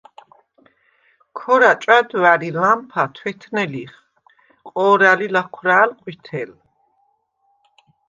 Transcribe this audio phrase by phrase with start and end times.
[1.37, 3.93] ქორა̈ ჭვა̈დვა̈რ ი ლამფა თვეთნე ლიხ,
[4.69, 6.51] ყო̄რა̈ლ ი ლაჴვრა̄̈̈ლ– ყვითელ.